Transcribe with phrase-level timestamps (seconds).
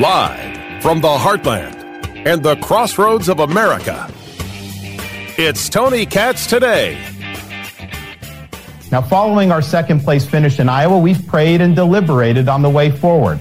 [0.00, 1.74] Live from the heartland
[2.24, 4.10] and the crossroads of America,
[5.36, 6.98] it's Tony Katz today.
[8.90, 12.90] Now, following our second place finish in Iowa, we've prayed and deliberated on the way
[12.90, 13.38] forward.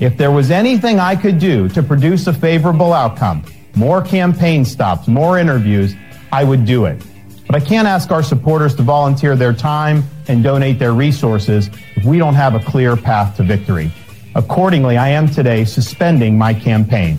[0.00, 3.44] If there was anything I could do to produce a favorable outcome,
[3.74, 5.94] more campaign stops, more interviews,
[6.32, 7.02] I would do it.
[7.50, 12.04] But I can't ask our supporters to volunteer their time and donate their resources if
[12.04, 13.90] we don't have a clear path to victory.
[14.36, 17.18] Accordingly, I am today suspending my campaign.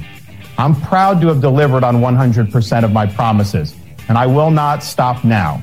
[0.57, 3.75] I'm proud to have delivered on 100% of my promises,
[4.07, 5.61] and I will not stop now.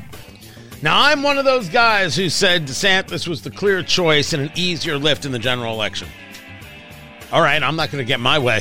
[0.83, 4.53] Now, I'm one of those guys who said DeSantis was the clear choice and an
[4.55, 6.09] easier lift in the general election.
[7.33, 8.61] All right, I'm not going to get my way.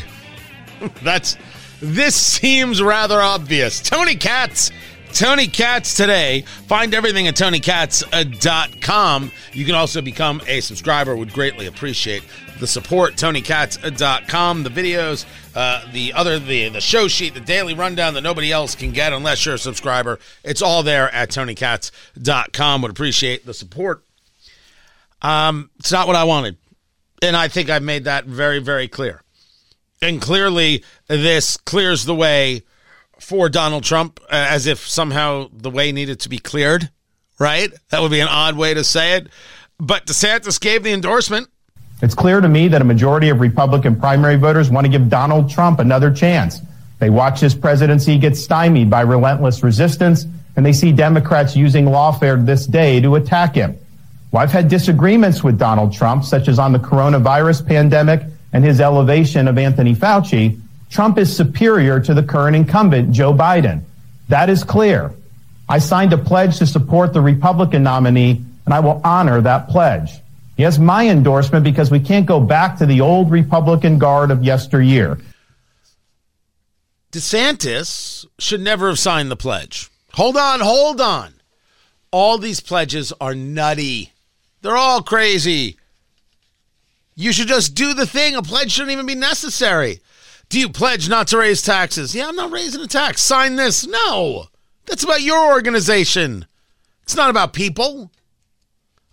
[1.04, 1.36] That's
[1.82, 3.82] this seems rather obvious.
[3.82, 4.72] Tony Katz
[5.14, 6.42] Tony Katz today.
[6.68, 9.32] Find everything at tonykatz.com.
[9.54, 11.16] You can also become a subscriber.
[11.16, 12.24] Would greatly appreciate
[12.60, 13.16] the support.
[13.16, 14.64] tonykatz.com.
[14.64, 18.76] The videos, uh, the other the the show sheet, the daily rundown that nobody else
[18.76, 20.20] can get unless you're a subscriber.
[20.44, 22.81] It's all there at tonykatz.com.
[22.81, 24.03] Would appreciate the support.
[25.22, 26.58] Um, it's not what I wanted,
[27.22, 29.24] and I think I've made that very very clear.
[30.02, 32.64] And clearly, this clears the way
[33.20, 36.90] for Donald Trump uh, as if somehow the way needed to be cleared,
[37.40, 37.72] right?
[37.90, 39.28] That would be an odd way to say it.
[39.80, 41.50] But DeSantis gave the endorsement.
[42.02, 45.50] It's clear to me that a majority of Republican primary voters want to give Donald
[45.50, 46.59] Trump another chance.
[47.00, 52.44] They watch his presidency get stymied by relentless resistance, and they see Democrats using lawfare
[52.44, 53.78] this day to attack him.
[54.31, 58.22] Well, I've had disagreements with Donald Trump, such as on the coronavirus pandemic
[58.54, 60.59] and his elevation of Anthony Fauci.
[60.90, 63.82] Trump is superior to the current incumbent, Joe Biden.
[64.30, 65.14] That is clear.
[65.70, 70.12] I signed a pledge to support the Republican nominee, and I will honor that pledge.
[70.56, 74.44] He has my endorsement because we can't go back to the old Republican guard of
[74.44, 75.20] yesteryear.
[77.12, 79.90] DeSantis should never have signed the pledge.
[80.14, 81.34] Hold on, hold on.
[82.12, 84.14] All these pledges are nutty.
[84.62, 85.78] They're all crazy.
[87.16, 88.36] You should just do the thing.
[88.36, 90.02] A pledge shouldn't even be necessary.
[90.50, 92.16] Do you pledge not to raise taxes?
[92.16, 93.22] Yeah, I'm not raising a tax.
[93.22, 93.85] Sign this.
[93.85, 94.46] No.
[94.85, 96.46] That's about your organization.
[97.03, 98.12] It's not about people.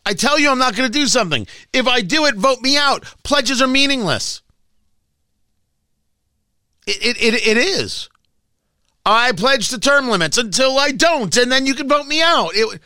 [0.06, 1.46] I tell you I'm not going to do something.
[1.72, 3.04] If I do it, vote me out.
[3.22, 4.42] Pledges are meaningless.
[6.86, 8.08] It, it, it, it is.
[9.06, 12.50] I pledge to term limits until I don't, and then you can vote me out.
[12.54, 12.80] It,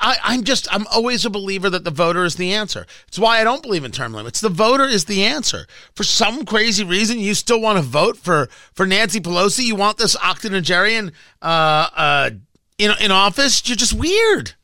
[0.00, 2.86] I, am just, I'm always a believer that the voter is the answer.
[3.08, 4.40] It's why I don't believe in term limits.
[4.40, 5.66] The voter is the answer.
[5.94, 9.64] For some crazy reason, you still want to vote for, for Nancy Pelosi.
[9.64, 12.30] You want this octogenarian uh, uh,
[12.78, 13.68] in, in office.
[13.68, 14.54] You're just weird.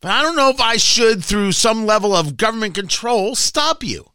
[0.00, 4.10] But I don't know if I should, through some level of government control, stop you.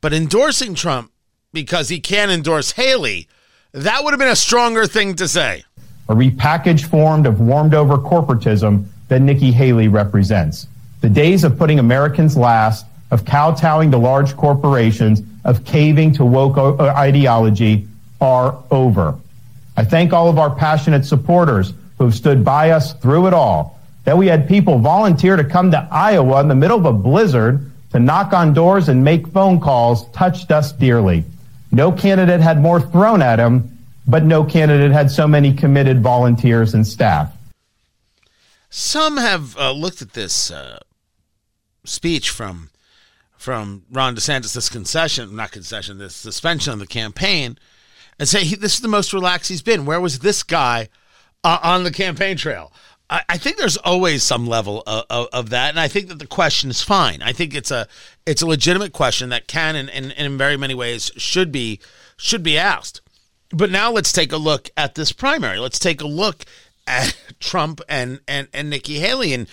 [0.00, 1.12] But endorsing Trump
[1.52, 3.28] because he can't endorse Haley,
[3.72, 5.64] that would have been a stronger thing to say
[6.12, 10.66] a repackaged form of warmed over corporatism that Nikki Haley represents.
[11.00, 16.58] The days of putting Americans last, of kowtowing to large corporations, of caving to woke
[16.58, 17.88] uh, ideology
[18.20, 19.16] are over.
[19.76, 23.80] I thank all of our passionate supporters who have stood by us through it all.
[24.04, 27.70] That we had people volunteer to come to Iowa in the middle of a blizzard
[27.92, 31.24] to knock on doors and make phone calls touched us dearly.
[31.70, 33.71] No candidate had more thrown at him
[34.06, 37.32] but no candidate had so many committed volunteers and staff.
[38.70, 40.80] Some have uh, looked at this uh,
[41.84, 42.70] speech from
[43.36, 47.58] from Ron DeSantis, this concession, not concession, this suspension of the campaign,
[48.16, 49.84] and say he, this is the most relaxed he's been.
[49.84, 50.88] Where was this guy
[51.42, 52.72] uh, on the campaign trail?
[53.10, 56.18] I, I think there's always some level of, of, of, that, and I think that
[56.18, 57.20] the question is fine.
[57.20, 57.86] I think it's a
[58.24, 61.78] it's a legitimate question that can and, and, and in very many ways should be
[62.16, 63.01] should be asked.
[63.52, 65.58] But now let's take a look at this primary.
[65.58, 66.44] Let's take a look
[66.86, 69.34] at Trump and, and, and Nikki Haley.
[69.34, 69.46] And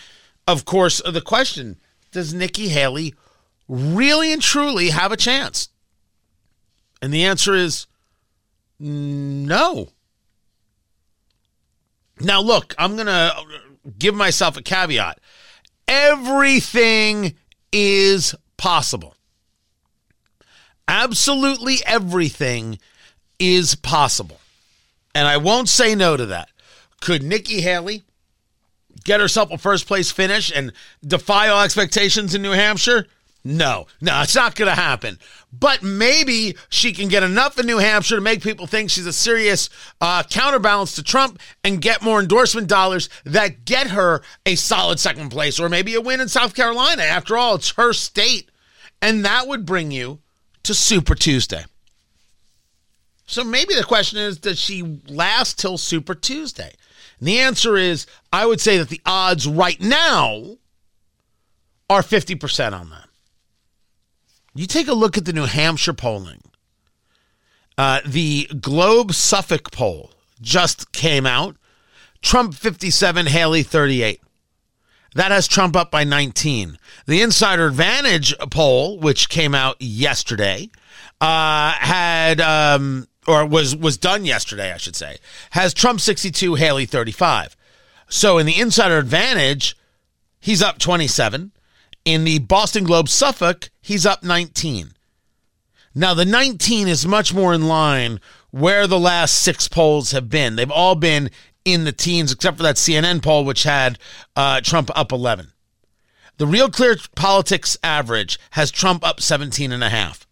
[0.48, 1.78] of course, the question
[2.12, 3.14] does Nikki Haley
[3.68, 5.70] really and truly have a chance?
[7.02, 7.88] And the answer is
[8.80, 9.90] no.
[12.20, 13.34] Now, look, I'm going to
[13.98, 15.20] give myself a caveat.
[15.88, 17.36] Everything
[17.72, 19.16] is possible.
[20.88, 22.80] Absolutely everything
[23.40, 24.40] is possible.
[25.16, 26.50] And I won't say no to that.
[27.02, 28.04] Could Nikki Haley
[29.04, 30.74] get herself a first place finish and
[31.06, 33.08] defy all expectations in New Hampshire?
[33.44, 35.18] No, no, it's not going to happen.
[35.58, 39.14] But maybe she can get enough in New Hampshire to make people think she's a
[39.14, 39.70] serious
[40.02, 45.30] uh, counterbalance to Trump and get more endorsement dollars that get her a solid second
[45.30, 47.02] place or maybe a win in South Carolina.
[47.02, 48.52] After all, it's her state.
[49.02, 50.20] And that would bring you
[50.64, 51.64] to Super Tuesday.
[53.30, 56.74] So maybe the question is does she last till Super Tuesday?
[57.20, 60.58] And the answer is I would say that the odds right now
[61.90, 63.08] are 50% on that.
[64.56, 66.42] You take a look at the New Hampshire polling.
[67.78, 70.12] Uh, the Globe Suffolk poll
[70.42, 71.56] just came out.
[72.24, 74.22] Trump 57, Haley 38.
[75.14, 76.80] That has Trump up by 19.
[77.06, 80.70] The Insider Advantage poll, which came out yesterday,
[81.22, 85.18] uh, had um, or was was done yesterday, I should say,
[85.52, 87.56] has Trump 62, Haley 35.
[88.10, 89.78] So in the Insider Advantage,
[90.40, 91.52] he's up 27.
[92.06, 94.94] In the Boston Globe Suffolk, he's up 19.
[95.94, 100.56] Now, the 19 is much more in line where the last six polls have been.
[100.56, 101.30] They've all been
[101.66, 104.00] in the teens, except for that CNN poll, which had
[104.36, 105.52] uh, Trump up 11.
[106.38, 110.26] The Real Clear Politics average has Trump up 17 and a half.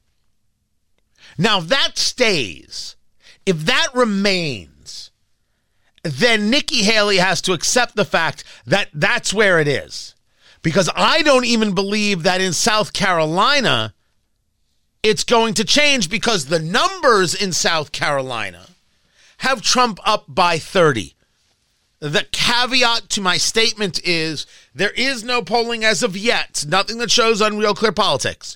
[1.38, 2.95] Now, if that stays,
[3.45, 5.12] if that remains,
[6.04, 10.16] then Nikki Haley has to accept the fact that that's where it is
[10.62, 13.94] because I don't even believe that in South Carolina
[15.04, 18.68] it's going to change because the numbers in South Carolina
[19.38, 21.13] have Trump up by 30.
[22.00, 24.45] The caveat to my statement is
[24.75, 28.56] there is no polling as of yet, nothing that shows on Real Clear Politics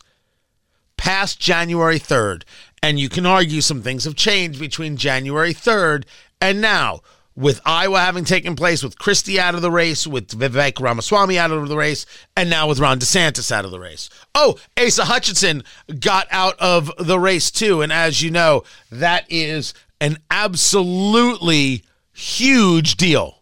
[0.98, 2.44] past January 3rd.
[2.84, 6.06] And you can argue some things have changed between January 3rd
[6.40, 7.02] and now
[7.36, 11.52] with Iowa having taken place, with Christie out of the race, with Vivek Ramaswamy out
[11.52, 12.06] of the race,
[12.36, 14.10] and now with Ron DeSantis out of the race.
[14.36, 15.64] Oh, Asa Hutchinson
[16.00, 17.82] got out of the race too.
[17.82, 21.84] And as you know, that is an absolutely
[22.14, 23.38] huge deal.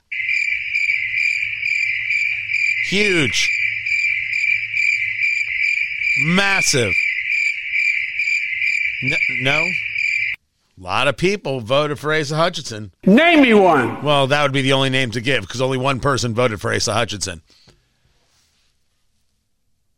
[2.90, 3.50] Huge.
[6.22, 6.94] Massive.
[9.42, 9.66] No?
[10.80, 12.92] A lot of people voted for Asa Hutchinson.
[13.06, 14.02] Name me one.
[14.02, 16.74] Well, that would be the only name to give because only one person voted for
[16.74, 17.42] Asa Hutchinson.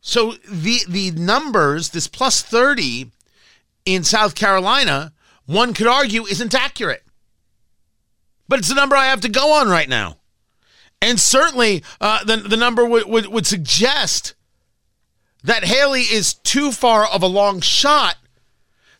[0.00, 3.12] So the the numbers, this plus 30
[3.84, 5.12] in South Carolina,
[5.46, 7.04] one could argue isn't accurate.
[8.48, 10.16] But it's the number I have to go on right now.
[11.00, 14.34] And certainly uh, the, the number would, would, would suggest
[15.42, 18.16] that Haley is too far of a long shot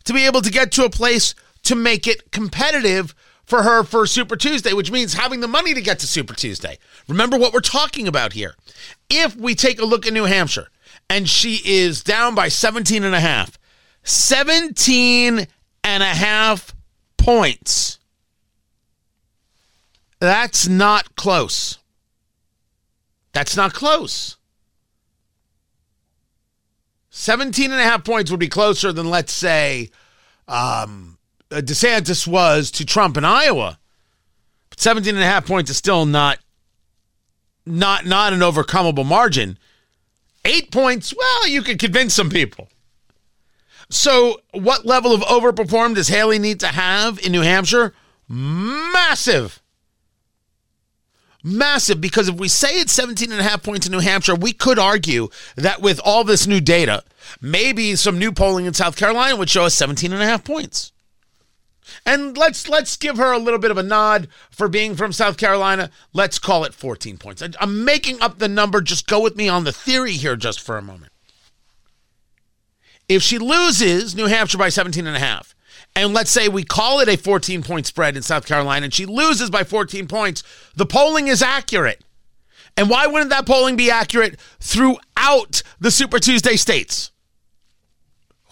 [0.04, 1.34] to be able to get to a place
[1.64, 3.14] to make it competitive
[3.44, 6.78] for her for Super Tuesday, which means having the money to get to Super Tuesday.
[7.08, 8.54] Remember what we're talking about here.
[9.10, 10.68] If we take a look at New Hampshire
[11.10, 13.58] and she is down by 17 and a half,
[14.04, 15.46] 17
[15.84, 16.74] and a half
[17.16, 17.98] points.
[20.18, 21.78] That's not close.
[23.32, 24.36] That's not close.
[27.14, 29.90] 17 and a half points would be closer than, let's say,
[30.48, 31.18] um,
[31.50, 33.78] uh, DeSantis was to Trump in Iowa.
[34.70, 36.38] But 17 and a half points is still not
[37.64, 39.58] not not an overcomable margin.
[40.44, 42.68] 8 points, well, you could convince some people.
[43.90, 47.94] So, what level of overperform does Haley need to have in New Hampshire?
[48.26, 49.61] Massive.
[51.42, 54.52] Massive, because if we say it's 17 and a half points in New Hampshire, we
[54.52, 57.02] could argue that with all this new data,
[57.40, 60.92] maybe some new polling in South Carolina would show us 17 and a half points.
[62.06, 65.36] And let's let's give her a little bit of a nod for being from South
[65.36, 65.90] Carolina.
[66.12, 67.42] Let's call it 14 points.
[67.60, 68.80] I'm making up the number.
[68.80, 71.12] Just go with me on the theory here just for a moment.
[73.08, 75.54] If she loses New Hampshire by 17 and a half,
[75.94, 79.06] and let's say we call it a 14 point spread in South Carolina and she
[79.06, 80.42] loses by 14 points,
[80.74, 82.02] the polling is accurate.
[82.76, 87.10] And why wouldn't that polling be accurate throughout the Super Tuesday states?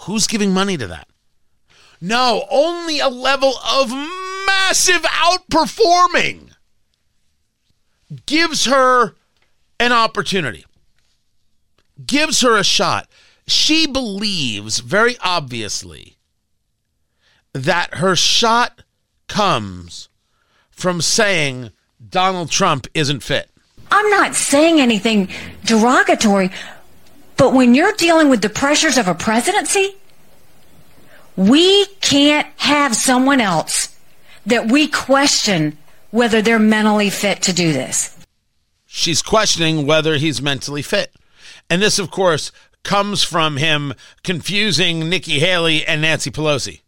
[0.00, 1.08] Who's giving money to that?
[2.00, 3.90] No, only a level of
[4.46, 6.50] massive outperforming
[8.26, 9.14] gives her
[9.78, 10.64] an opportunity,
[12.04, 13.08] gives her a shot.
[13.46, 16.16] She believes very obviously
[17.52, 18.82] that her shot
[19.28, 20.08] comes
[20.70, 21.70] from saying
[22.08, 23.50] Donald Trump isn't fit.
[23.90, 25.28] I'm not saying anything
[25.64, 26.50] derogatory,
[27.36, 29.96] but when you're dealing with the pressures of a presidency,
[31.36, 33.96] we can't have someone else
[34.46, 35.76] that we question
[36.10, 38.16] whether they're mentally fit to do this.
[38.86, 41.14] She's questioning whether he's mentally fit.
[41.68, 42.50] And this, of course,
[42.82, 46.80] comes from him confusing Nikki Haley and Nancy Pelosi.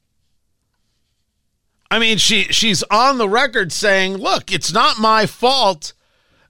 [1.92, 5.92] I mean, she she's on the record saying, "Look, it's not my fault.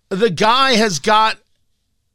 [0.09, 1.37] The guy has got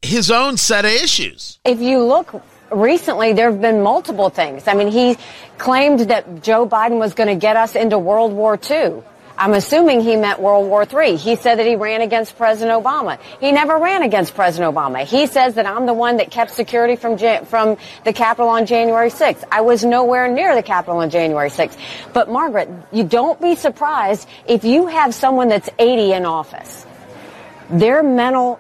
[0.02, 2.42] his own set of issues." If you look
[2.72, 4.66] recently, there have been multiple things.
[4.66, 5.18] I mean, he
[5.58, 9.04] claimed that Joe Biden was going to get us into World War II.
[9.38, 11.16] I'm assuming he meant World War III.
[11.16, 13.20] He said that he ran against President Obama.
[13.40, 15.04] He never ran against President Obama.
[15.04, 19.10] He says that I'm the one that kept security from from the Capitol on January
[19.10, 19.44] 6th.
[19.52, 21.78] I was nowhere near the Capitol on January 6th.
[22.14, 26.86] But Margaret, you don't be surprised if you have someone that's 80 in office.
[27.70, 28.60] Their mental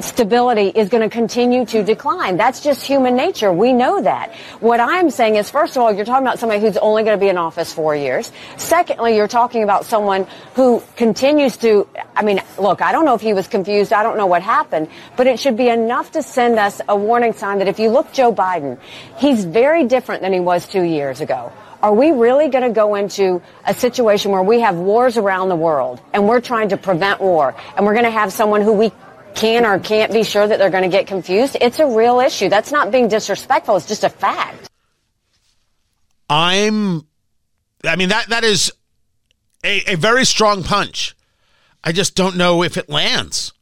[0.00, 2.36] stability is going to continue to decline.
[2.36, 3.52] That's just human nature.
[3.52, 4.34] We know that.
[4.60, 7.20] What I'm saying is, first of all, you're talking about somebody who's only going to
[7.20, 8.30] be in office four years.
[8.56, 13.20] Secondly, you're talking about someone who continues to, I mean, look, I don't know if
[13.20, 13.92] he was confused.
[13.92, 17.32] I don't know what happened, but it should be enough to send us a warning
[17.32, 18.78] sign that if you look Joe Biden,
[19.18, 21.52] he's very different than he was two years ago.
[21.84, 25.56] Are we really going to go into a situation where we have wars around the
[25.56, 28.92] world and we're trying to prevent war and we're going to have someone who we
[29.34, 31.56] can or can't be sure that they're going to get confused.
[31.60, 32.48] It's a real issue.
[32.48, 33.76] That's not being disrespectful.
[33.76, 34.68] It's just a fact.
[36.28, 37.06] I'm,
[37.84, 38.72] I mean, that, that is
[39.64, 41.14] a, a very strong punch.
[41.82, 43.52] I just don't know if it lands.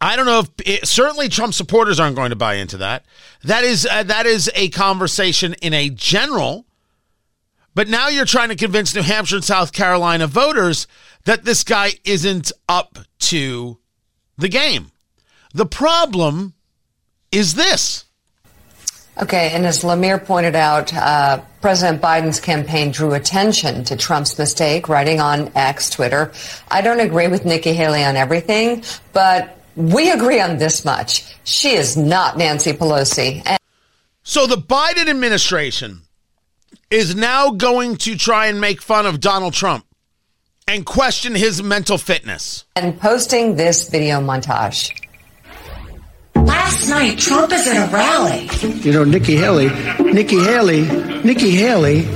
[0.00, 3.04] I don't know if it, certainly Trump supporters aren't going to buy into that.
[3.44, 6.66] That is uh, that is a conversation in a general.
[7.74, 10.86] But now you're trying to convince New Hampshire and South Carolina voters
[11.24, 13.78] that this guy isn't up to
[14.40, 14.90] the game.
[15.54, 16.54] The problem
[17.32, 18.04] is this.
[19.20, 24.88] Okay, and as Lemire pointed out, uh, President Biden's campaign drew attention to Trump's mistake,
[24.88, 26.32] writing on X, Twitter.
[26.70, 28.82] I don't agree with Nikki Haley on everything,
[29.12, 31.34] but we agree on this much.
[31.44, 33.42] She is not Nancy Pelosi.
[33.44, 33.58] And-
[34.22, 36.02] so the Biden administration
[36.90, 39.84] is now going to try and make fun of Donald Trump
[40.70, 42.64] and question his mental fitness.
[42.76, 44.96] And posting this video montage.
[46.36, 48.48] Last night, Trump is at a rally.
[48.78, 50.82] You know, Nikki Haley, Nikki Haley,
[51.24, 52.06] Nikki Haley.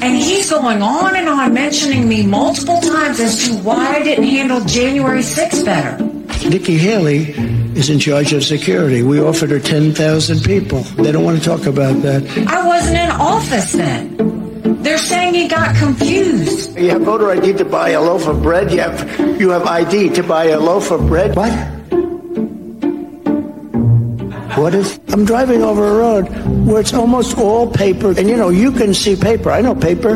[0.00, 4.24] And he's going on and on mentioning me multiple times as to why I didn't
[4.24, 6.02] handle January 6th better.
[6.48, 7.34] Nikki Haley
[7.76, 9.02] is in charge of security.
[9.02, 10.80] We offered her 10,000 people.
[10.96, 12.26] They don't want to talk about that.
[12.48, 14.47] I wasn't in office then.
[14.62, 16.76] They're saying he got confused.
[16.78, 18.70] You have voter ID to buy a loaf of bread.
[18.72, 21.34] You have you have ID to buy a loaf of bread.
[21.36, 21.52] What?
[24.58, 24.98] What is?
[25.08, 26.28] I'm driving over a road
[26.66, 29.50] where it's almost all paper, and you know you can see paper.
[29.50, 30.14] I know paper.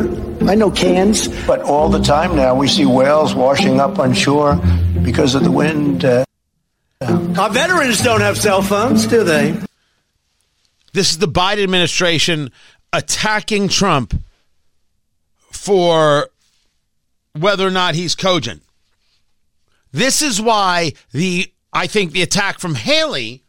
[0.49, 1.29] I know cans.
[1.47, 4.55] But all the time now we see whales washing up on shore
[5.03, 6.03] because of the wind.
[6.03, 6.25] Uh,
[7.01, 9.57] Our veterans don't have cell phones, do they?
[10.91, 12.51] This is the Biden administration
[12.91, 14.13] attacking Trump
[15.63, 16.27] for
[17.31, 18.61] whether or not he's cogent.
[19.93, 23.43] This is why the I think the attack from Haley,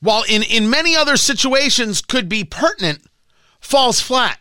[0.00, 3.02] while in, in many other situations could be pertinent,
[3.60, 4.40] falls flat.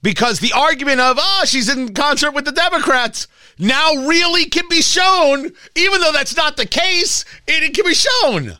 [0.00, 4.80] Because the argument of, oh, she's in concert with the Democrats now really can be
[4.80, 8.56] shown, even though that's not the case, it, it can be shown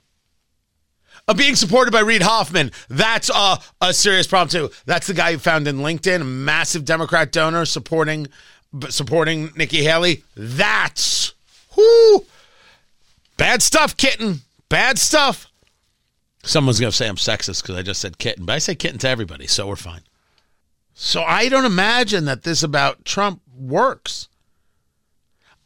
[1.37, 2.73] being supported by Reid Hoffman.
[2.89, 4.75] That's a, a serious problem too.
[4.87, 8.29] That's the guy who found in LinkedIn, a massive Democrat donor supporting
[8.89, 10.23] supporting Nikki Haley.
[10.37, 11.35] That's
[11.77, 12.25] whoo
[13.37, 14.41] bad stuff, kitten.
[14.69, 15.51] Bad stuff.
[16.43, 19.09] Someone's gonna say I'm sexist because I just said kitten, but I say kitten to
[19.09, 20.03] everybody, so we're fine.
[20.95, 24.29] So I don't imagine that this about Trump works.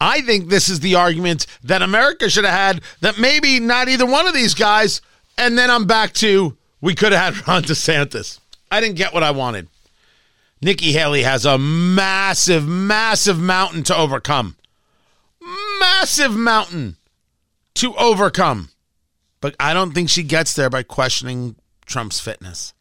[0.00, 4.06] I think this is the argument that America should have had that maybe not either
[4.06, 5.00] one of these guys
[5.38, 8.41] and then I'm back to we could have had Ron DeSantis.
[8.71, 9.69] I didn't get what I wanted.
[10.61, 14.57] Nikki Haley has a massive, massive mountain to overcome.
[15.79, 16.97] Massive mountain
[17.75, 18.71] to overcome.
[19.41, 22.73] But I don't think she gets there by questioning Trump's fitness,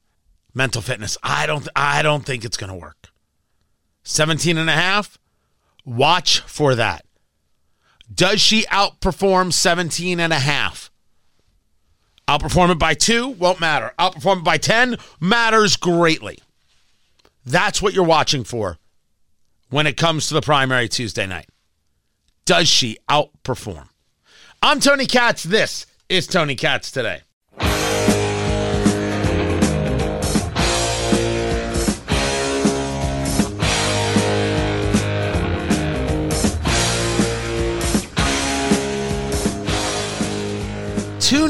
[0.53, 1.17] mental fitness.
[1.21, 3.09] I don't I don't think it's going to work.
[4.03, 5.17] 17 and a half.
[5.85, 7.05] Watch for that.
[8.13, 10.82] Does she outperform 17 and a half?
[12.27, 13.91] Outperform it by two won't matter.
[13.99, 16.39] Outperform it by 10 matters greatly.
[17.45, 18.77] That's what you're watching for
[19.69, 21.49] when it comes to the primary Tuesday night.
[22.45, 23.89] Does she outperform?
[24.61, 25.43] I'm Tony Katz.
[25.43, 27.21] This is Tony Katz today.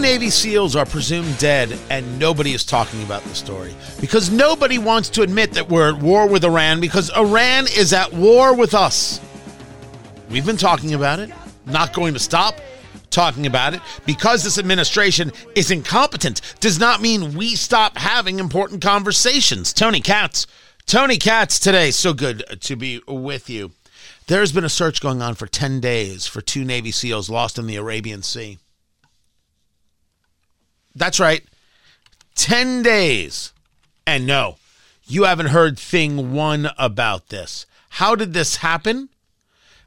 [0.04, 5.08] Navy SEALs are presumed dead, and nobody is talking about the story because nobody wants
[5.12, 9.22] to admit that we're at war with Iran because Iran is at war with us.
[10.30, 11.32] We've been talking about it,
[11.66, 12.60] not going to stop
[13.12, 13.82] talking about it.
[14.06, 19.72] Because this administration is incompetent does not mean we stop having important conversations.
[19.72, 20.48] Tony Katz.
[20.86, 21.92] Tony Katz today.
[21.92, 23.72] So good to be with you.
[24.28, 27.68] There's been a search going on for 10 days for two Navy SEALs lost in
[27.68, 28.58] the Arabian Sea.
[30.96, 31.44] That's right.
[32.36, 33.54] 10 days.
[34.06, 34.58] And no,
[35.06, 37.66] you haven't heard thing one about this.
[37.90, 39.10] How did this happen?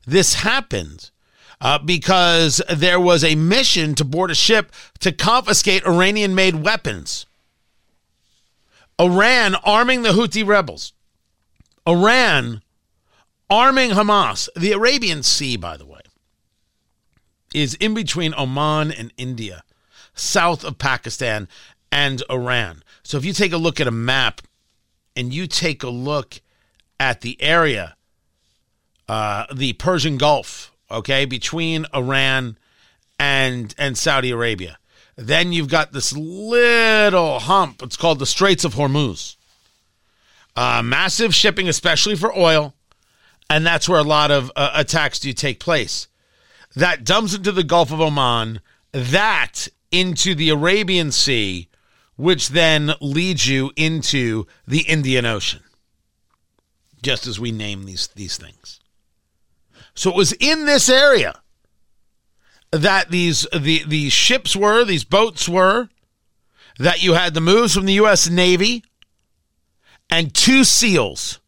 [0.06, 1.10] This happened
[1.60, 7.26] uh, because there was a mission to board a ship to confiscate Iranian made weapons.
[8.98, 10.92] Iran arming the Houthi rebels.
[11.86, 12.62] Iran
[13.50, 14.48] arming Hamas.
[14.56, 16.00] The Arabian Sea, by the way,
[17.54, 19.62] is in between Oman and India,
[20.16, 21.48] south of Pakistan
[21.92, 22.82] and Iran.
[23.04, 24.42] So if you take a look at a map
[25.14, 26.40] and you take a look
[26.98, 27.96] at the area,
[29.08, 32.58] uh, the Persian Gulf, okay, between Iran
[33.18, 34.78] and and Saudi Arabia.
[35.16, 37.82] Then you've got this little hump.
[37.82, 39.36] It's called the Straits of Hormuz.
[40.54, 42.74] Uh, massive shipping, especially for oil,
[43.48, 46.08] and that's where a lot of uh, attacks do take place.
[46.74, 48.60] That dumps into the Gulf of Oman,
[48.92, 51.68] that into the Arabian Sea,
[52.16, 55.62] which then leads you into the Indian Ocean.
[57.02, 58.80] Just as we name these these things.
[59.94, 61.40] So it was in this area
[62.70, 65.88] that these the these ships were, these boats were,
[66.78, 68.84] that you had the moves from the US Navy
[70.10, 71.40] and two SEALs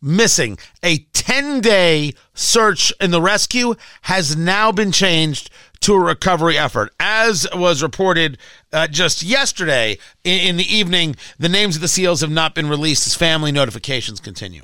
[0.00, 0.58] missing.
[0.82, 5.50] A 10-day search and the rescue has now been changed
[5.82, 6.92] to a recovery effort.
[6.98, 8.38] As was reported
[8.72, 12.68] uh, just yesterday in, in the evening, the names of the SEALs have not been
[12.68, 14.62] released as family notifications continue.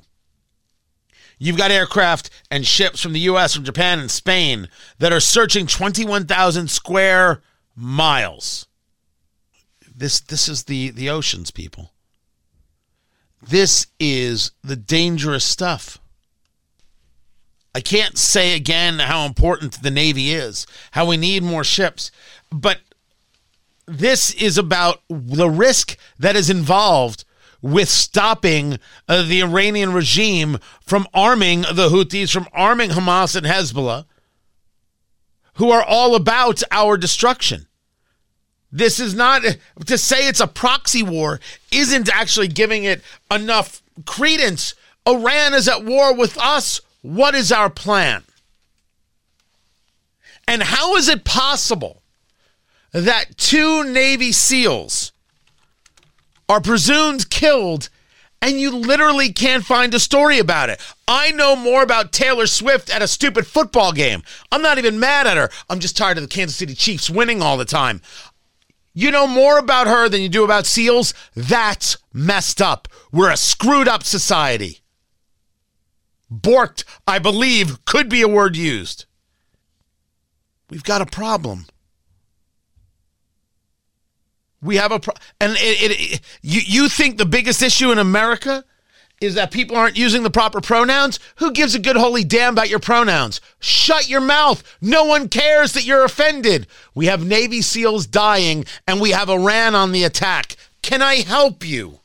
[1.39, 5.67] You've got aircraft and ships from the US, from Japan, and Spain that are searching
[5.67, 7.43] 21,000 square
[7.77, 8.67] miles.
[9.95, 11.93] This, this is the, the oceans, people.
[13.41, 15.99] This is the dangerous stuff.
[17.79, 22.11] I can't say again how important the Navy is, how we need more ships,
[22.51, 22.81] but
[23.87, 27.25] this is about the risk that is involved
[27.63, 34.07] with stopping uh, the Iranian regime from arming the Houthis, from arming Hamas and Hezbollah,
[35.55, 37.69] who are all about our destruction.
[38.73, 39.43] This is not
[39.87, 41.39] to say it's a proxy war,
[41.71, 44.75] isn't actually giving it enough credence.
[45.07, 46.81] Iran is at war with us.
[47.03, 48.25] What is our plan?
[50.47, 52.03] And how is it possible
[52.93, 55.13] that two Navy SEALs
[56.49, 57.91] are presumed killed
[58.41, 60.81] and you literally can't find a story about it.
[61.07, 64.23] I know more about Taylor Swift at a stupid football game.
[64.53, 65.51] I'm not even mad at her.
[65.69, 68.01] I'm just tired of the Kansas City Chiefs winning all the time.
[68.95, 71.15] You know more about her than you do about SEALs?
[71.35, 72.89] That's messed up.
[73.13, 74.81] We're a screwed up society.
[76.33, 79.07] Borked, I believe, could be a word used.
[80.71, 81.67] We've got a problem.
[84.61, 87.99] We have a pro- and it, it, it, you you think the biggest issue in
[87.99, 88.65] America
[89.21, 91.19] is that people aren't using the proper pronouns?
[91.37, 93.41] Who gives a good holy damn about your pronouns?
[93.59, 94.63] Shut your mouth.
[94.81, 96.67] No one cares that you're offended.
[96.95, 100.57] We have Navy SEALs dying and we have Iran on the attack.
[100.83, 102.01] Can I help you?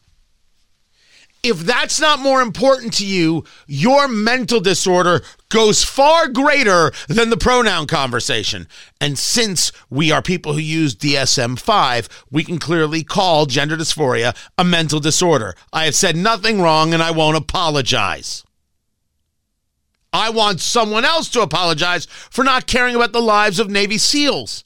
[1.43, 7.37] If that's not more important to you, your mental disorder goes far greater than the
[7.37, 8.65] pronoun conversation.
[9.01, 14.35] And since we are people who use DSM 5, we can clearly call gender dysphoria
[14.57, 15.53] a mental disorder.
[15.73, 18.45] I have said nothing wrong and I won't apologize.
[20.13, 24.63] I want someone else to apologize for not caring about the lives of Navy SEALs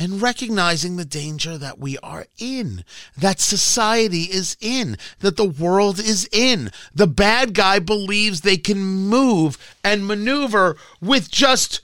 [0.00, 2.82] and recognizing the danger that we are in,
[3.18, 6.70] that society is in, that the world is in.
[6.94, 11.82] The bad guy believes they can move and maneuver with just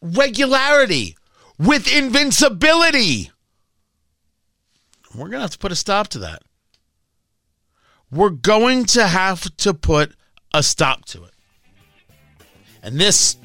[0.00, 1.14] regularity,
[1.58, 3.30] with invincibility.
[5.14, 6.40] We're going to have to put a stop to that.
[8.10, 10.14] We're going to have to put
[10.54, 11.34] a stop to it.
[12.82, 13.36] And this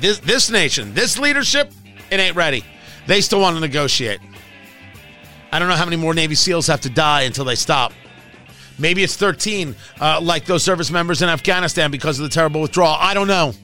[0.00, 1.72] this this nation, this leadership,
[2.08, 2.64] it ain't ready.
[3.08, 4.20] They still want to negotiate.
[5.50, 7.94] I don't know how many more Navy SEALs have to die until they stop.
[8.78, 12.96] Maybe it's 13, uh, like those service members in Afghanistan because of the terrible withdrawal.
[13.00, 13.54] I don't know.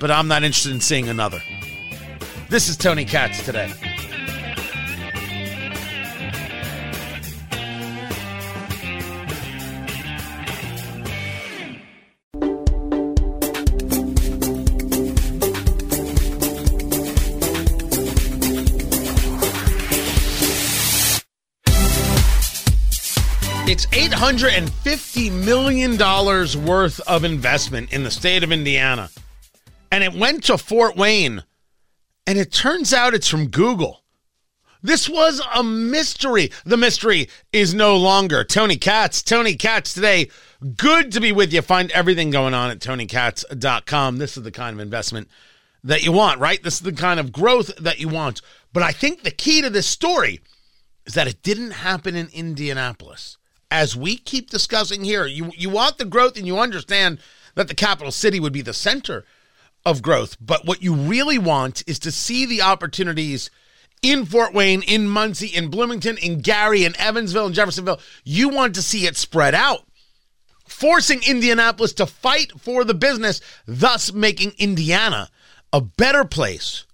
[0.00, 1.40] But I'm not interested in seeing another.
[2.48, 3.72] This is Tony Katz today.
[23.74, 25.98] It's $850 million
[26.64, 29.10] worth of investment in the state of Indiana.
[29.90, 31.42] And it went to Fort Wayne.
[32.24, 34.04] And it turns out it's from Google.
[34.80, 36.52] This was a mystery.
[36.64, 38.44] The mystery is no longer.
[38.44, 40.28] Tony Katz, Tony Katz today.
[40.76, 41.60] Good to be with you.
[41.60, 44.18] Find everything going on at tonykatz.com.
[44.18, 45.28] This is the kind of investment
[45.82, 46.62] that you want, right?
[46.62, 48.40] This is the kind of growth that you want.
[48.72, 50.38] But I think the key to this story
[51.06, 53.36] is that it didn't happen in Indianapolis
[53.70, 57.18] as we keep discussing here, you you want the growth and you understand
[57.54, 59.24] that the capital city would be the center
[59.84, 63.50] of growth, but what you really want is to see the opportunities
[64.02, 68.00] in Fort Wayne, in Muncie, in Bloomington, in Gary, in Evansville, in Jeffersonville.
[68.22, 69.86] You want to see it spread out,
[70.66, 75.30] forcing Indianapolis to fight for the business, thus making Indiana
[75.72, 76.86] a better place,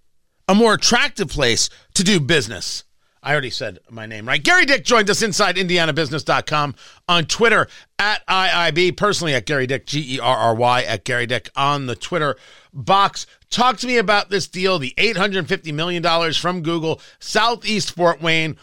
[0.49, 2.85] a more attractive place to do business.
[3.23, 4.43] I already said my name right.
[4.43, 6.75] Gerry Dick joined us inside IndianaBusiness.com
[7.07, 11.27] on Twitter at IIB, personally at Gerry Dick, G E R R Y, at Gerry
[11.27, 12.37] Dick on the Twitter
[12.73, 13.27] box.
[13.51, 18.57] Talk to me about this deal, the $850 million from Google, Southeast Fort Wayne.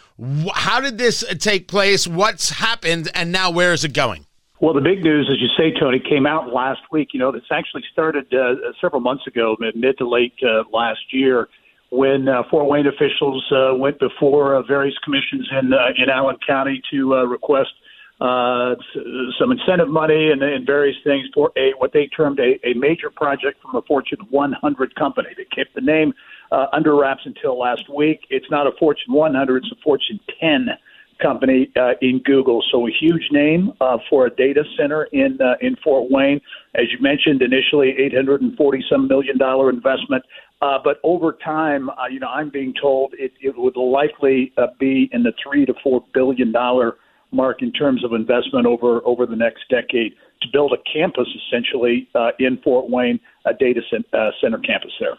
[0.54, 2.08] How did this take place?
[2.08, 3.10] What's happened?
[3.13, 4.26] And now where is it going?
[4.60, 7.10] Well, the big news, as you say, Tony, came out last week.
[7.13, 11.48] You know, this actually started uh, several months ago, mid to late uh, last year
[11.89, 16.38] when uh, Fort Wayne officials uh, went before uh, various commissions in uh, in Allen
[16.45, 17.71] County to uh, request
[18.19, 18.76] uh,
[19.39, 23.10] some incentive money and, and various things for a what they termed a, a major
[23.10, 25.30] project from a Fortune 100 company.
[25.38, 26.13] They kept the name
[26.52, 28.26] uh, under wraps until last week.
[28.30, 30.69] It's not a Fortune 100; it's a Fortune 10
[31.21, 32.63] company uh, in Google.
[32.71, 36.41] So a huge name uh, for a data center in uh, in Fort Wayne.
[36.75, 40.23] As you mentioned, initially 840 some million dollar investment.
[40.62, 44.67] Uh, but over time, uh, you know, I'm being told it, it would likely uh,
[44.80, 46.95] be in the three to four billion dollar
[47.32, 52.08] mark in terms of investment over over the next decade to build a campus essentially
[52.15, 55.17] uh, in Fort Wayne, a data center, uh, center campus there.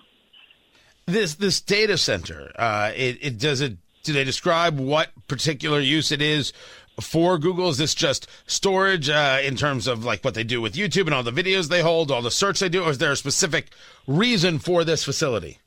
[1.06, 3.78] This this data center, uh, it, it does it.
[4.08, 6.54] Do they describe what particular use it is
[6.98, 7.68] for Google?
[7.68, 11.12] Is this just storage uh, in terms of like what they do with YouTube and
[11.12, 13.68] all the videos they hold, all the search they do, or is there a specific
[14.06, 15.58] reason for this facility?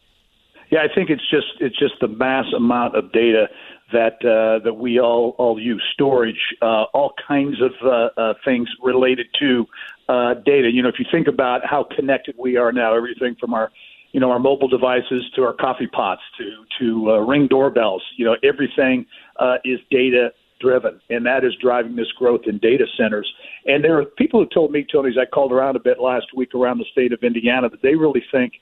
[0.71, 3.47] Yeah, I think it's just it's just the mass amount of data
[3.93, 8.69] that uh, that we all all use storage, uh, all kinds of uh, uh, things
[8.81, 9.67] related to
[10.09, 10.71] uh, data.
[10.71, 13.71] You know, if you think about how connected we are now, everything from our
[14.11, 18.03] you know our mobile devices to our coffee pots to to uh, ring doorbells.
[18.17, 19.05] You know, everything
[19.39, 23.31] uh, is data driven, and that is driving this growth in data centers.
[23.65, 26.27] And there are people who told me, Tony, as I called around a bit last
[26.35, 28.53] week around the state of Indiana, that they really think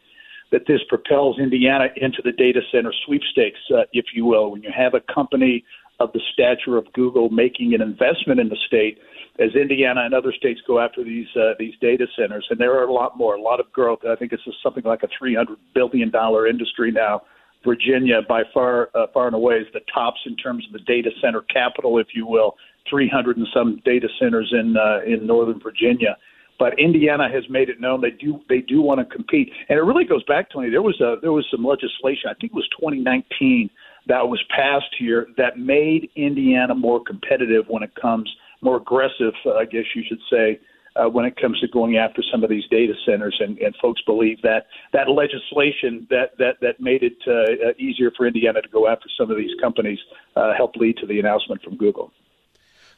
[0.52, 4.52] that this propels Indiana into the data center sweepstakes, uh, if you will.
[4.52, 5.64] When you have a company
[6.00, 8.98] of the stature of Google making an investment in the state,
[9.40, 12.84] as Indiana and other states go after these uh, these data centers, and there are
[12.84, 14.00] a lot more, a lot of growth.
[14.10, 17.22] I think it's something like a 300 billion dollar industry now
[17.64, 21.10] Virginia by far uh, far and away is the tops in terms of the data
[21.22, 22.56] center capital, if you will.
[22.90, 26.18] 300 and some data centers in uh, in Northern Virginia.
[26.58, 29.84] But Indiana has made it known they do they do want to compete, and it
[29.84, 30.70] really goes back, Tony.
[30.70, 32.30] There was a there was some legislation.
[32.30, 33.70] I think it was 2019
[34.08, 38.30] that was passed here that made Indiana more competitive when it comes
[38.62, 40.60] more aggressive, uh, I guess you should say,
[40.96, 44.02] uh, when it comes to going after some of these data centers, and, and folks
[44.06, 48.88] believe that that legislation that that that made it uh, easier for Indiana to go
[48.88, 50.00] after some of these companies
[50.36, 52.12] uh, helped lead to the announcement from Google.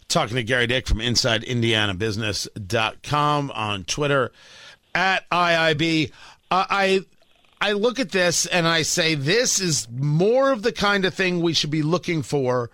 [0.07, 4.31] Talking to Gerry Dick from InsideIndianaBusiness.com on Twitter
[4.95, 6.11] at IIB.
[6.49, 7.01] I
[7.61, 11.41] I look at this and I say this is more of the kind of thing
[11.41, 12.71] we should be looking for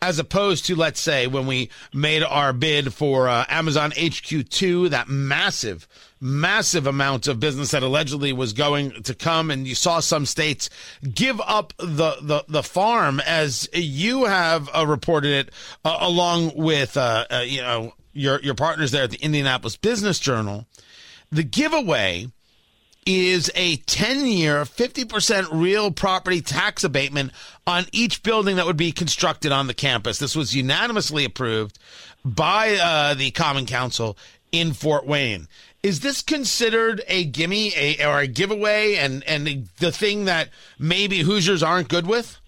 [0.00, 5.08] as opposed to let's say when we made our bid for uh, Amazon HQ2, that
[5.08, 5.88] massive,
[6.20, 10.70] massive amount of business that allegedly was going to come, and you saw some states
[11.14, 16.96] give up the the, the farm, as you have uh, reported it, uh, along with
[16.96, 20.66] uh, uh, you know your your partners there at the Indianapolis Business Journal.
[21.30, 22.28] The giveaway
[23.08, 27.32] is a 10 year, 50% real property tax abatement
[27.66, 30.18] on each building that would be constructed on the campus.
[30.18, 31.78] This was unanimously approved
[32.22, 34.18] by uh, the Common Council
[34.52, 35.48] in Fort Wayne.
[35.82, 41.20] Is this considered a gimme a, or a giveaway and, and the thing that maybe
[41.20, 42.38] Hoosiers aren't good with?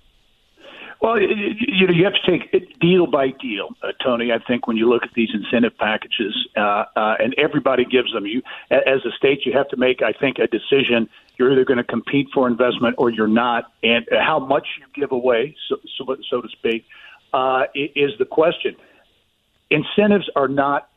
[1.00, 4.32] Well, you know, you have to take it deal by deal, uh, Tony.
[4.32, 8.26] I think when you look at these incentive packages, uh, uh, and everybody gives them,
[8.26, 11.08] you as a state, you have to make, I think, a decision.
[11.38, 15.10] You're either going to compete for investment or you're not, and how much you give
[15.10, 16.84] away, so so, so to speak,
[17.32, 18.76] uh, is the question.
[19.70, 20.89] Incentives are not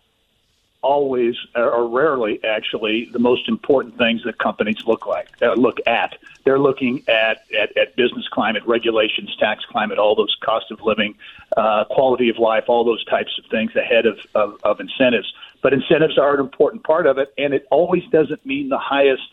[0.83, 6.17] always or rarely actually the most important things that companies look like uh, look at.
[6.43, 11.15] They're looking at, at, at business climate regulations tax climate all those cost of living
[11.57, 15.33] uh, quality of life all those types of things ahead of, of, of incentives.
[15.61, 19.23] But incentives are an important part of it and it always doesn't mean the highest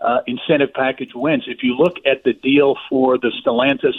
[0.00, 1.44] uh, incentive package wins.
[1.48, 3.96] If you look at the deal for the Stellantis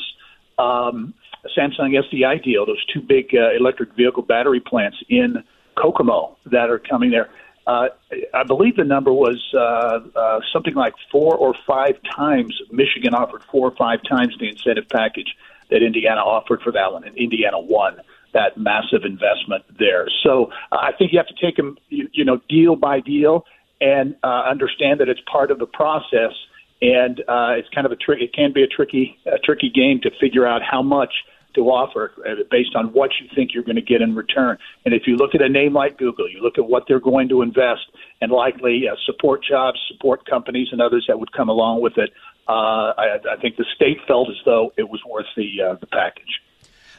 [0.57, 1.13] um,
[1.57, 5.43] Samsung SDI deal those two big uh, electric vehicle battery plants in
[5.81, 7.29] Kokomo that are coming there.
[7.67, 7.89] Uh,
[8.33, 12.59] I believe the number was uh, uh, something like four or five times.
[12.71, 15.35] Michigan offered four or five times the incentive package
[15.69, 18.01] that Indiana offered for that one, and Indiana won
[18.33, 20.07] that massive investment there.
[20.23, 23.45] So uh, I think you have to take them, you, you know, deal by deal,
[23.81, 26.33] and uh, understand that it's part of the process.
[26.81, 28.21] And uh, it's kind of a trick.
[28.21, 31.13] It can be a tricky, a tricky game to figure out how much
[31.55, 34.57] to offer uh, based on what you think you're going to get in return.
[34.85, 37.29] And if you look at a name like Google, you look at what they're going
[37.29, 37.81] to invest
[38.21, 42.11] and likely uh, support jobs, support companies, and others that would come along with it.
[42.47, 45.87] Uh, I, I think the state felt as though it was worth the uh, the
[45.87, 46.41] package.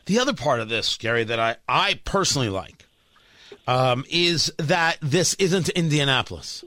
[0.06, 2.86] The other part of this, Gerry, that I, I personally like
[3.66, 6.64] um, is that this isn't Indianapolis.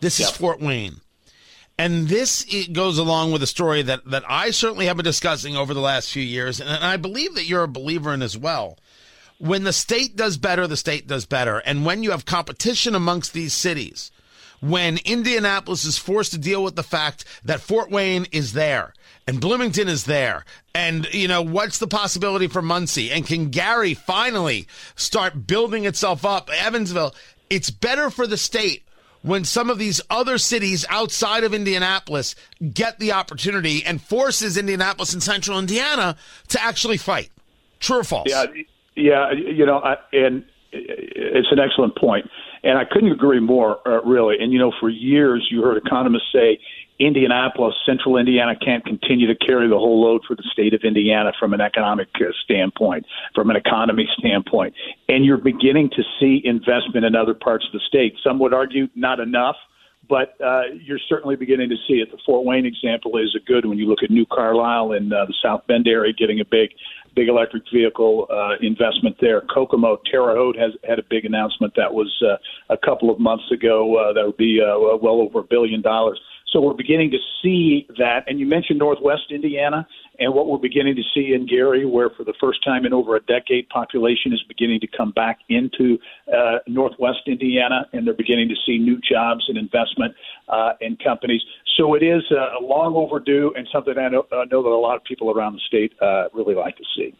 [0.00, 1.00] This is Fort Wayne.
[1.78, 5.74] And this goes along with a story that, that I certainly have been discussing over
[5.74, 8.78] the last few years, and I believe that you're a believer in as well.
[9.38, 11.58] When the state does better, the state does better.
[11.58, 14.10] And when you have competition amongst these cities,
[14.60, 18.94] when Indianapolis is forced to deal with the fact that Fort Wayne is there
[19.26, 23.92] and Bloomington is there, and you know what's the possibility for Muncie, and can Gary
[23.92, 26.48] finally start building itself up?
[26.50, 27.14] Evansville,
[27.50, 28.85] it's better for the state
[29.26, 32.36] when some of these other cities outside of Indianapolis
[32.72, 36.16] get the opportunity and forces Indianapolis and central Indiana
[36.48, 37.30] to actually fight.
[37.80, 38.28] True or false?
[38.28, 38.46] Yeah,
[38.94, 42.30] yeah, you know, I, and it's an excellent point,
[42.62, 44.36] and I couldn't agree more, uh, really.
[44.38, 46.60] And you know, for years you heard economists say
[46.98, 51.32] Indianapolis, central Indiana can't continue to carry the whole load for the state of Indiana
[51.38, 53.04] from an economic uh, standpoint,
[53.34, 54.74] from an economy standpoint.
[55.08, 58.14] And you're beginning to see investment in other parts of the state.
[58.24, 59.56] Some would argue not enough,
[60.08, 62.10] but uh, you're certainly beginning to see it.
[62.10, 63.76] The Fort Wayne example is a good one.
[63.76, 66.70] You look at New Carlisle in uh, the South Bend area getting a big
[67.14, 69.40] big electric vehicle uh, investment there.
[69.40, 72.36] Kokomo, Terre Haute has had a big announcement that was uh,
[72.68, 76.20] a couple of months ago uh, that would be uh, well over a billion dollars.
[76.52, 78.24] So we're beginning to see that.
[78.28, 79.86] And you mentioned Northwest Indiana
[80.18, 83.16] and what we're beginning to see in Gary, where for the first time in over
[83.16, 85.98] a decade, population is beginning to come back into
[86.32, 90.14] uh, Northwest Indiana, and they're beginning to see new jobs and investment
[90.48, 91.42] uh, in companies.
[91.76, 95.04] So it is uh, long overdue and something I know, know that a lot of
[95.04, 97.14] people around the state uh, really like to see.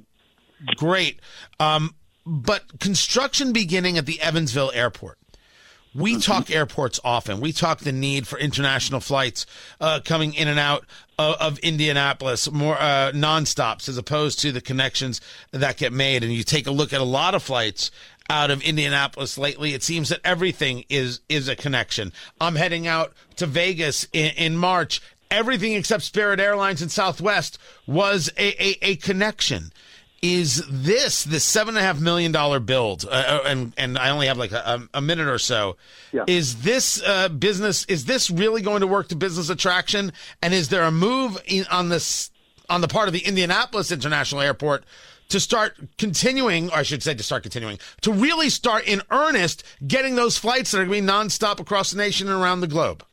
[0.76, 1.20] great.
[1.59, 1.94] Um,
[2.26, 5.18] but construction beginning at the Evansville airport.
[5.94, 6.20] We mm-hmm.
[6.20, 7.40] talk airports often.
[7.40, 9.44] We talk the need for international flights
[9.81, 10.87] uh, coming in and out
[11.18, 16.22] of, of Indianapolis, more uh, nonstops as opposed to the connections that get made.
[16.22, 17.90] And you take a look at a lot of flights
[18.33, 19.75] out of Indianapolis lately.
[19.75, 22.12] It seems that everything is is a connection.
[22.40, 25.03] I'm heading out to Vegas in, in March.
[25.31, 29.73] Everything except Spirit Airlines and Southwest was a, a, a connection.
[30.23, 33.05] Is this the seven and a half million dollar build?
[33.05, 35.77] Uh, uh, and and I only have like a, a minute or so.
[36.12, 36.25] Yeah.
[36.27, 37.85] Is this uh, business?
[37.87, 40.12] Is this really going to work to business attraction?
[40.40, 42.31] And is there a move in, on this
[42.71, 44.85] on the part of the Indianapolis International Airport
[45.33, 49.64] to start continuing, or I should say to start continuing, to really start in earnest
[49.87, 52.68] getting those flights that are going to be nonstop across the nation and around the
[52.68, 53.05] globe?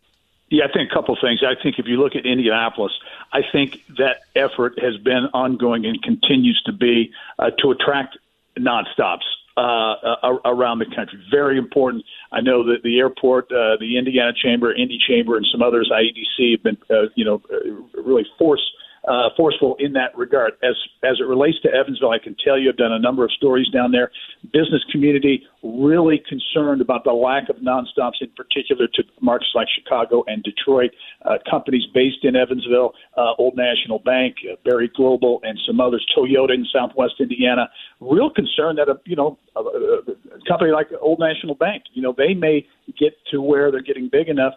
[0.49, 1.41] Yeah, I think a couple of things.
[1.43, 2.91] I think if you look at Indianapolis,
[3.31, 8.17] I think that effort has been ongoing and continues to be uh, to attract
[8.57, 9.25] nonstops
[9.57, 11.19] uh, uh, around the country.
[11.29, 12.03] Very important.
[12.31, 16.53] I know that the airport, uh, the Indiana Chamber, Indy Chamber, and some others, IEDC,
[16.53, 18.63] have been, uh, you know, uh, really force
[19.07, 20.53] uh, forceful in that regard.
[20.63, 23.31] As as it relates to Evansville, I can tell you I've done a number of
[23.31, 24.11] stories down there.
[24.51, 30.23] Business community really concerned about the lack of nonstops, in particular to markets like Chicago
[30.27, 30.91] and Detroit.
[31.25, 36.05] Uh, companies based in Evansville, uh, Old National Bank, uh, Berry Global, and some others,
[36.17, 41.19] Toyota in Southwest Indiana, real concern that a you know a, a company like Old
[41.19, 42.65] National Bank, you know, they may
[42.99, 44.53] get to where they're getting big enough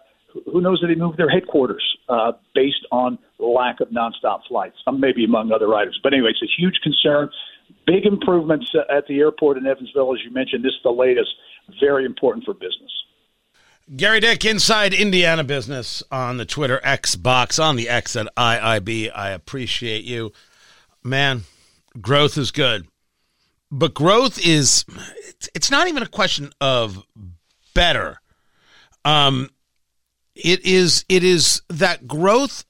[0.51, 5.01] who knows that they moved their headquarters uh, based on lack of nonstop flights, um,
[5.01, 5.99] maybe among other items.
[6.03, 7.31] But anyway, it's a huge concern.
[7.87, 10.64] Big improvements uh, at the airport in Evansville, as you mentioned.
[10.64, 11.31] This is the latest.
[11.81, 12.90] Very important for business.
[13.95, 19.11] Gerry Dick, Inside Indiana Business on the Twitter X box, on the X at IIB.
[19.14, 20.33] I appreciate you.
[21.03, 21.42] Man,
[22.01, 22.87] growth is good.
[23.71, 24.85] But growth is,
[25.55, 27.05] it's not even a question of
[27.75, 28.21] better.
[29.05, 29.51] Um,
[30.35, 32.64] it is it is that growth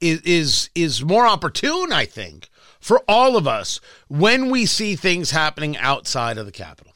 [0.00, 2.48] is is is more opportune, I think,
[2.80, 6.92] for all of us when we see things happening outside of the capital.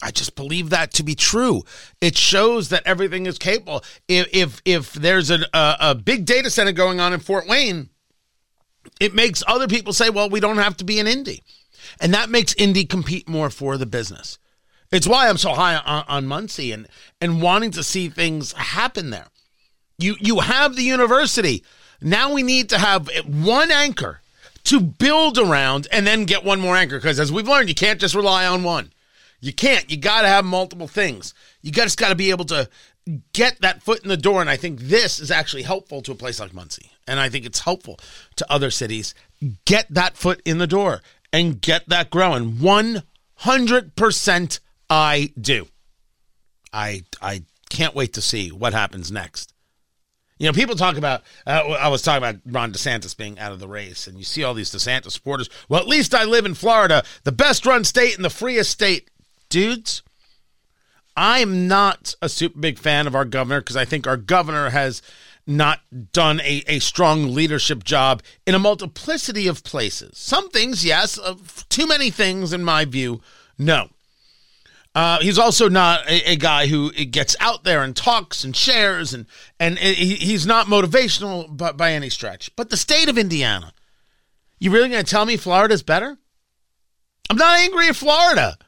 [0.00, 1.64] I just believe that to be true.
[2.00, 3.82] It shows that everything is capable.
[4.06, 7.88] If if, if there's a, a, a big data center going on in Fort Wayne,
[9.00, 11.42] it makes other people say, "Well, we don't have to be in Indy,"
[12.00, 14.38] and that makes Indy compete more for the business.
[14.90, 16.88] It's why I'm so high on, on Muncie and,
[17.20, 19.28] and wanting to see things happen there.
[19.98, 21.64] You you have the university.
[22.00, 24.20] Now we need to have one anchor
[24.64, 26.98] to build around and then get one more anchor.
[26.98, 28.92] Because as we've learned, you can't just rely on one.
[29.40, 29.90] You can't.
[29.90, 31.34] You got to have multiple things.
[31.62, 32.68] You just got to be able to
[33.32, 34.40] get that foot in the door.
[34.40, 36.92] And I think this is actually helpful to a place like Muncie.
[37.06, 37.98] And I think it's helpful
[38.36, 39.14] to other cities.
[39.64, 41.00] Get that foot in the door
[41.32, 42.52] and get that growing.
[42.52, 45.68] 100% I do.
[46.72, 49.52] I I can't wait to see what happens next.
[50.38, 51.22] You know, people talk about.
[51.46, 54.44] Uh, I was talking about Ron DeSantis being out of the race, and you see
[54.44, 55.50] all these DeSantis supporters.
[55.68, 59.10] Well, at least I live in Florida, the best run state and the freest state,
[59.48, 60.02] dudes.
[61.16, 65.02] I'm not a super big fan of our governor because I think our governor has
[65.48, 65.80] not
[66.12, 70.16] done a, a strong leadership job in a multiplicity of places.
[70.16, 71.18] Some things, yes.
[71.18, 71.34] Uh,
[71.68, 73.20] too many things, in my view,
[73.58, 73.88] no.
[74.94, 79.14] Uh, he's also not a, a, guy who gets out there and talks and shares,
[79.14, 79.26] and
[79.60, 82.50] and he, he's not motivational by, by any stretch.
[82.56, 83.72] But the state of Indiana,
[84.58, 86.18] you really going to tell me Florida's better?
[87.30, 88.58] I'm not angry at Florida.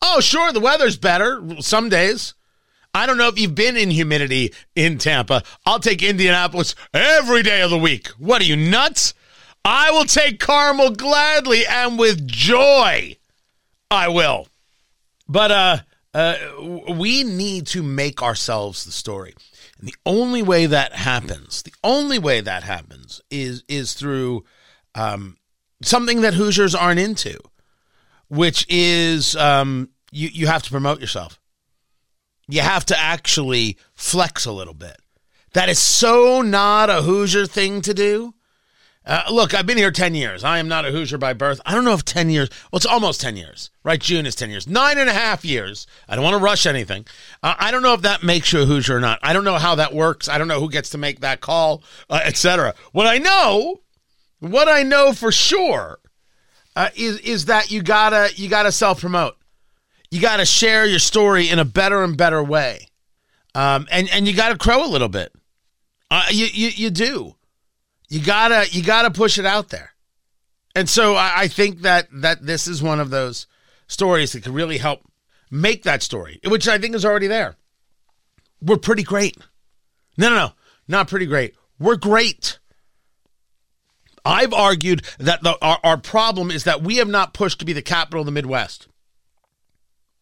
[0.00, 2.34] Oh, sure, the weather's better some days.
[2.94, 5.42] I don't know if you've been in humidity in Tampa.
[5.66, 8.08] I'll take Indianapolis every day of the week.
[8.18, 9.14] What are you nuts?
[9.64, 13.16] I will take Carmel gladly and with joy.
[13.90, 14.46] I will.
[15.26, 15.76] But uh,
[16.12, 16.36] uh,
[16.90, 19.34] we need to make ourselves the story.
[19.78, 24.44] And the only way that happens, the only way that happens is is through
[24.94, 25.36] um,
[25.82, 27.38] something that Hoosiers aren't into,
[28.28, 31.40] which is um, you you have to promote yourself.
[32.46, 34.96] You have to actually flex a little bit.
[35.54, 38.33] That is so not a Hoosier thing to do.
[39.06, 40.44] Uh, look, I've been here 10 years.
[40.44, 41.60] I am not a Hoosier by birth.
[41.66, 44.00] I don't know if 10 years, well, it's almost 10 years, right?
[44.00, 44.66] June is 10 years.
[44.66, 45.86] Nine and a half years.
[46.08, 47.06] I don't want to rush anything.
[47.42, 49.18] Uh, I don't know if that makes you a Hoosier or not.
[49.22, 50.26] I don't know how that works.
[50.28, 52.74] I don't know who gets to make that call, uh, etc.
[52.92, 53.82] What I know,
[54.40, 55.98] what I know for sure,
[56.74, 59.36] uh, is is that you gotta you gotta self promote.
[60.10, 62.88] You gotta share your story in a better and better way,
[63.54, 65.32] um, and and you gotta crow a little bit.
[66.10, 67.36] Uh, you, you you do.
[68.08, 69.90] You gotta you gotta push it out there.
[70.74, 73.46] And so I, I think that that this is one of those
[73.86, 75.00] stories that can really help
[75.50, 77.56] make that story, which I think is already there.
[78.60, 79.36] We're pretty great.
[80.16, 80.52] No, no, no,
[80.88, 81.54] not pretty great.
[81.78, 82.58] We're great.
[84.24, 87.74] I've argued that the, our, our problem is that we have not pushed to be
[87.74, 88.88] the capital of the Midwest.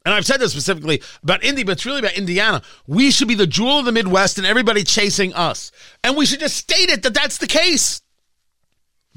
[0.04, 2.62] And I've said this specifically about Indy, but it's really about Indiana.
[2.86, 5.70] We should be the jewel of the Midwest and everybody chasing us.
[6.02, 8.02] And we should just state it that that's the case.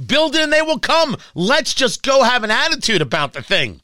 [0.03, 1.17] Build it and they will come.
[1.33, 3.81] Let's just go have an attitude about the thing.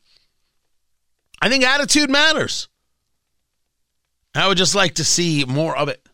[1.42, 2.68] I think attitude matters.
[4.36, 6.06] I would just like to see more of it.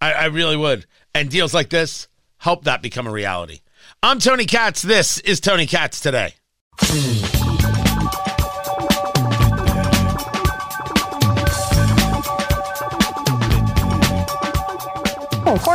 [0.00, 0.86] I, I really would.
[1.14, 2.08] And deals like this
[2.38, 3.60] help that become a reality.
[4.02, 4.82] I'm Tony Katz.
[4.82, 6.34] This is Tony Katz today.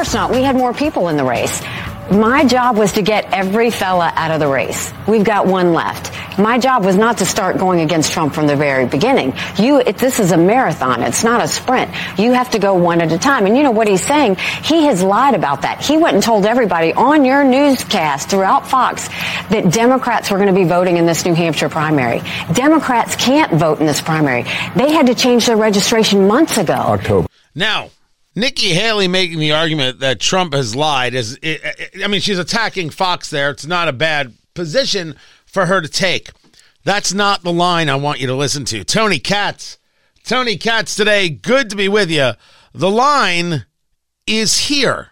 [0.02, 0.32] Course not.
[0.32, 1.62] We had more people in the race.
[2.10, 4.92] My job was to get every fella out of the race.
[5.08, 6.12] We've got one left.
[6.40, 9.36] My job was not to start going against Trump from the very beginning.
[9.60, 11.04] You, it, this is a marathon.
[11.04, 11.92] It's not a sprint.
[12.18, 13.46] You have to go one at a time.
[13.46, 14.38] And you know what he's saying?
[14.64, 15.86] He has lied about that.
[15.86, 19.08] He went and told everybody on your newscast throughout Fox
[19.50, 22.24] that Democrats were going to be voting in this New Hampshire primary.
[22.54, 24.46] Democrats can't vote in this primary.
[24.76, 26.74] They had to change their registration months ago.
[26.74, 27.28] October.
[27.54, 27.92] Now,
[28.36, 33.30] Nikki Haley making the argument that Trump has lied is, I mean, she's attacking Fox
[33.30, 33.50] there.
[33.50, 35.16] It's not a bad position
[35.46, 36.30] for her to take.
[36.84, 38.84] That's not the line I want you to listen to.
[38.84, 39.78] Tony Katz.
[40.24, 41.30] Tony Katz today.
[41.30, 42.32] Good to be with you.
[42.74, 43.66] The line
[44.26, 45.12] is here.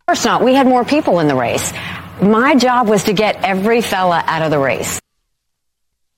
[0.00, 0.44] Of course not.
[0.44, 1.72] We had more people in the race.
[2.20, 5.00] My job was to get every fella out of the race.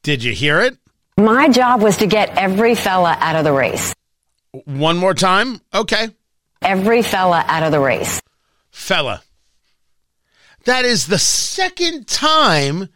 [0.02, 0.76] Did you hear it?
[1.16, 3.94] My job was to get every fella out of the race.
[4.64, 5.60] One more time?
[5.74, 6.08] Okay.
[6.62, 8.20] Every fella out of the race.
[8.70, 9.22] Fella.
[10.64, 12.88] That is the second time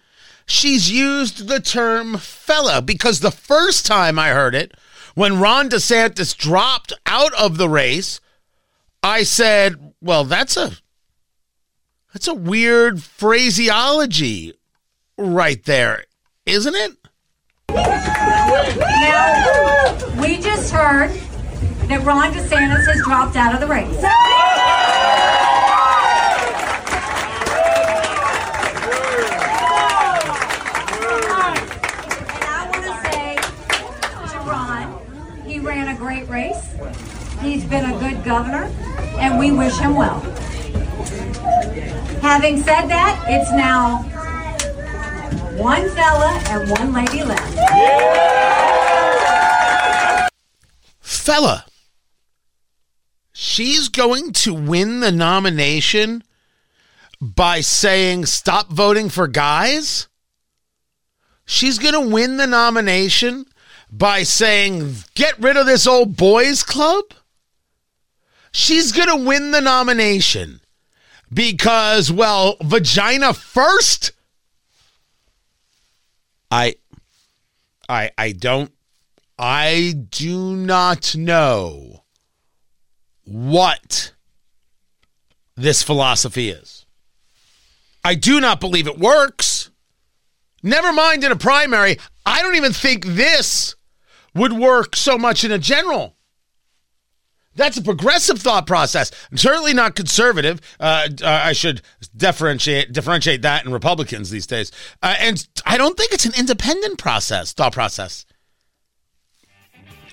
[0.46, 4.72] she's used the term fella because the first time I heard it,
[5.14, 8.20] when Ron DeSantis dropped out of the race,
[9.02, 10.72] I said, well, that's a
[12.12, 14.54] that's a weird phraseology
[15.16, 16.04] right there,
[16.44, 16.92] isn't it?
[18.74, 21.10] Now, we just heard
[21.92, 23.86] that Ron DeSantis has dropped out of the race.
[23.86, 24.06] And
[32.48, 33.36] I want to say
[34.32, 34.86] to Ron,
[35.44, 36.66] he ran a great race.
[37.42, 38.70] He's been a good governor,
[39.18, 40.20] and we wish him well.
[42.22, 43.98] Having said that, it's now
[45.60, 47.52] one fella and one lady left.
[51.02, 51.66] Fella.
[53.32, 56.22] She's going to win the nomination
[57.20, 60.08] by saying stop voting for guys?
[61.46, 63.46] She's going to win the nomination
[63.90, 67.04] by saying get rid of this old boys club?
[68.52, 70.60] She's going to win the nomination
[71.32, 74.12] because, well, vagina first?
[76.50, 76.74] I
[77.88, 78.72] I I don't
[79.38, 82.01] I do not know
[83.24, 84.12] what
[85.56, 86.86] this philosophy is.
[88.04, 89.70] I do not believe it works.
[90.62, 91.98] Never mind in a primary.
[92.24, 93.74] I don't even think this
[94.34, 96.16] would work so much in a general.
[97.54, 100.60] That's a progressive thought process, certainly not conservative.
[100.80, 101.82] Uh, uh, I should
[102.16, 106.98] differentiate differentiate that in Republicans these days, uh, and I don't think it's an independent
[106.98, 108.24] process thought process.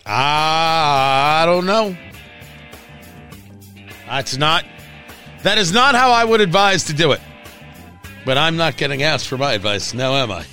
[0.05, 1.95] I don't know.
[4.09, 4.65] That's not.
[5.43, 7.21] That is not how I would advise to do it.
[8.25, 10.45] But I'm not getting asked for my advice now, am I?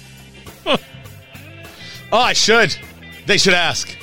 [2.13, 2.77] oh, I should.
[3.27, 3.97] They should ask.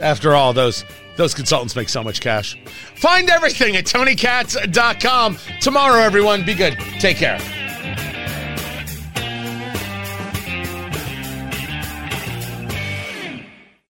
[0.00, 0.84] After all, those
[1.16, 2.56] those consultants make so much cash.
[2.94, 5.38] Find everything at TonyKatz.com.
[5.60, 6.78] Tomorrow, everyone, be good.
[7.00, 7.57] Take care.